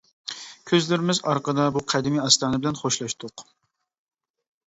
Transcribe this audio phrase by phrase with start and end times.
[0.69, 3.43] كۆزلىرىمىز ئارقىدا بۇ قەدىمىي ئاستانە بىلەن خوشلاشتۇق.